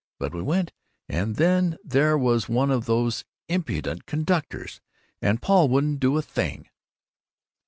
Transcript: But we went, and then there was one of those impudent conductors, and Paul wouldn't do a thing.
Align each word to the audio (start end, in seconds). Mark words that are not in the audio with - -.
But 0.17 0.33
we 0.33 0.41
went, 0.41 0.73
and 1.07 1.35
then 1.35 1.77
there 1.83 2.17
was 2.17 2.49
one 2.49 2.71
of 2.71 2.87
those 2.87 3.23
impudent 3.47 4.07
conductors, 4.07 4.81
and 5.21 5.43
Paul 5.43 5.69
wouldn't 5.69 5.99
do 5.99 6.17
a 6.17 6.23
thing. 6.23 6.69